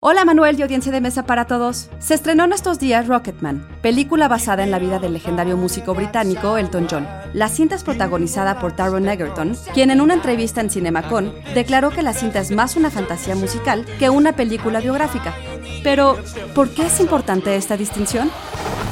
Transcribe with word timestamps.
Hola 0.00 0.24
Manuel 0.24 0.56
y 0.56 0.62
audiencia 0.62 0.92
de 0.92 1.00
mesa 1.00 1.26
para 1.26 1.46
todos. 1.48 1.90
Se 1.98 2.14
estrenó 2.14 2.44
en 2.44 2.52
estos 2.52 2.78
días 2.78 3.08
Rocketman, 3.08 3.66
película 3.82 4.28
basada 4.28 4.62
en 4.62 4.70
la 4.70 4.78
vida 4.78 5.00
del 5.00 5.12
legendario 5.12 5.56
músico 5.56 5.92
británico 5.92 6.56
Elton 6.56 6.86
John. 6.88 7.08
La 7.34 7.48
cinta 7.48 7.74
es 7.74 7.82
protagonizada 7.82 8.60
por 8.60 8.76
Taron 8.76 9.08
Egerton, 9.08 9.56
quien 9.74 9.90
en 9.90 10.00
una 10.00 10.14
entrevista 10.14 10.60
en 10.60 10.70
Cinemacon 10.70 11.34
declaró 11.52 11.90
que 11.90 12.04
la 12.04 12.12
cinta 12.12 12.38
es 12.38 12.52
más 12.52 12.76
una 12.76 12.92
fantasía 12.92 13.34
musical 13.34 13.84
que 13.98 14.08
una 14.08 14.34
película 14.34 14.78
biográfica. 14.78 15.34
Pero, 15.82 16.16
¿por 16.54 16.70
qué 16.70 16.86
es 16.86 17.00
importante 17.00 17.56
esta 17.56 17.76
distinción? 17.76 18.30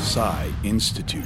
Psy 0.03 0.67
Institute. 0.69 1.23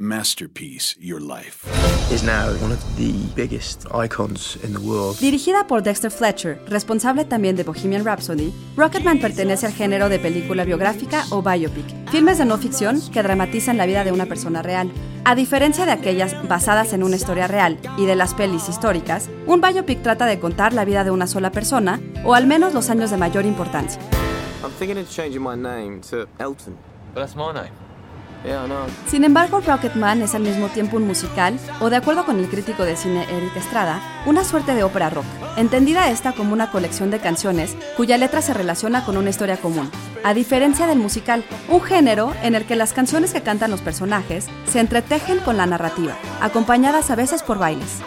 Masterpiece 0.00 0.96
Your 1.00 1.20
Life. 1.20 1.66
is 2.12 2.22
now 2.22 2.48
one 2.60 2.72
of 2.72 2.78
the 2.96 3.12
biggest 3.34 3.86
icons 3.92 4.58
in 4.62 4.72
the 4.72 4.78
world. 4.78 5.16
Dirigida 5.20 5.66
por 5.66 5.82
Dexter 5.82 6.10
Fletcher, 6.10 6.60
responsable 6.68 7.24
también 7.24 7.56
de 7.56 7.64
Bohemian 7.64 8.04
Rhapsody, 8.04 8.52
Rocketman 8.76 9.20
pertenece 9.20 9.66
al 9.66 9.72
género 9.72 10.08
de 10.08 10.18
película 10.18 10.64
biográfica 10.64 11.24
o 11.30 11.42
biopic, 11.42 11.86
filmes 12.10 12.38
de 12.38 12.44
no 12.44 12.58
ficción 12.58 13.00
que 13.10 13.22
dramatizan 13.22 13.76
la 13.76 13.86
vida 13.86 14.04
de 14.04 14.12
una 14.12 14.26
persona 14.26 14.62
real. 14.62 14.90
A 15.24 15.34
diferencia 15.34 15.86
de 15.86 15.92
aquellas 15.92 16.36
basadas 16.46 16.92
en 16.92 17.02
una 17.02 17.16
historia 17.16 17.46
real 17.48 17.78
y 17.96 18.06
de 18.06 18.16
las 18.16 18.34
pelis 18.34 18.68
históricas, 18.68 19.30
un 19.46 19.60
biopic 19.60 20.02
trata 20.02 20.26
de 20.26 20.38
contar 20.38 20.72
la 20.72 20.84
vida 20.84 21.04
de 21.04 21.10
una 21.10 21.26
sola 21.26 21.50
persona 21.50 22.00
o 22.24 22.34
al 22.34 22.46
menos 22.46 22.74
los 22.74 22.90
años 22.90 23.10
de 23.10 23.16
mayor 23.16 23.46
importancia. 23.46 24.00
I'm 24.62 24.70
thinking 24.78 24.98
of 24.98 25.08
changing 25.10 25.42
my 25.42 25.56
name 25.56 26.00
to 26.10 26.26
Elton. 26.38 26.76
But 27.14 27.20
that's 27.20 27.36
my 27.36 27.52
name. 27.52 27.83
Sin 29.06 29.24
embargo, 29.24 29.60
Rocketman 29.60 30.20
es 30.20 30.34
al 30.34 30.42
mismo 30.42 30.68
tiempo 30.68 30.98
un 30.98 31.06
musical, 31.06 31.58
o 31.80 31.88
de 31.88 31.96
acuerdo 31.96 32.26
con 32.26 32.38
el 32.38 32.48
crítico 32.48 32.84
de 32.84 32.96
cine 32.96 33.24
Eric 33.30 33.56
Estrada, 33.56 34.02
una 34.26 34.44
suerte 34.44 34.74
de 34.74 34.84
ópera 34.84 35.08
rock, 35.08 35.24
entendida 35.56 36.10
esta 36.10 36.32
como 36.32 36.52
una 36.52 36.70
colección 36.70 37.10
de 37.10 37.20
canciones 37.20 37.74
cuya 37.96 38.18
letra 38.18 38.42
se 38.42 38.52
relaciona 38.52 39.04
con 39.04 39.16
una 39.16 39.30
historia 39.30 39.56
común, 39.56 39.90
a 40.24 40.34
diferencia 40.34 40.86
del 40.86 40.98
musical, 40.98 41.42
un 41.68 41.80
género 41.80 42.34
en 42.42 42.54
el 42.54 42.66
que 42.66 42.76
las 42.76 42.92
canciones 42.92 43.32
que 43.32 43.42
cantan 43.42 43.70
los 43.70 43.80
personajes 43.80 44.46
se 44.66 44.80
entretejen 44.80 45.38
con 45.38 45.56
la 45.56 45.66
narrativa, 45.66 46.14
acompañadas 46.42 47.10
a 47.10 47.16
veces 47.16 47.42
por 47.42 47.58
bailes. 47.58 48.02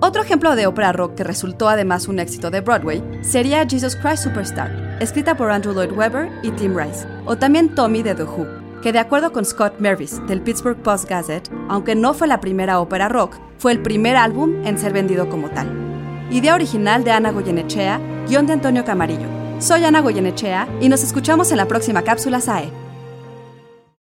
Otro 0.00 0.22
ejemplo 0.22 0.54
de 0.54 0.66
ópera 0.66 0.92
rock 0.92 1.16
que 1.16 1.24
resultó 1.24 1.68
además 1.68 2.06
un 2.06 2.20
éxito 2.20 2.50
de 2.50 2.60
Broadway 2.60 3.02
sería 3.20 3.66
Jesus 3.68 3.96
Christ 3.96 4.24
Superstar, 4.24 4.98
escrita 5.00 5.36
por 5.36 5.50
Andrew 5.50 5.74
Lloyd 5.74 5.92
Webber 5.92 6.30
y 6.42 6.50
Tim 6.52 6.76
Rice, 6.76 7.06
o 7.26 7.36
también 7.36 7.74
Tommy 7.74 8.04
de 8.04 8.14
The 8.14 8.22
Who, 8.22 8.46
que 8.82 8.92
de 8.92 8.98
acuerdo 8.98 9.32
con 9.32 9.44
Scott 9.44 9.78
Mervis 9.78 10.24
del 10.26 10.40
Pittsburgh 10.40 10.76
Post 10.78 11.08
Gazette, 11.08 11.50
aunque 11.68 11.94
no 11.94 12.14
fue 12.14 12.28
la 12.28 12.40
primera 12.40 12.80
ópera 12.80 13.08
rock, 13.08 13.36
fue 13.58 13.72
el 13.72 13.82
primer 13.82 14.16
álbum 14.16 14.64
en 14.64 14.78
ser 14.78 14.92
vendido 14.92 15.28
como 15.28 15.50
tal. 15.50 15.68
Idea 16.30 16.54
original 16.54 17.04
de 17.04 17.12
Ana 17.12 17.32
Goyenechea, 17.32 18.00
guion 18.28 18.46
de 18.46 18.52
Antonio 18.52 18.84
Camarillo. 18.84 19.26
Soy 19.58 19.84
Ana 19.84 20.00
Goyenechea 20.00 20.68
y 20.80 20.88
nos 20.88 21.02
escuchamos 21.02 21.50
en 21.50 21.56
la 21.56 21.66
próxima 21.66 22.02
cápsula 22.02 22.40
SAE. 22.40 22.87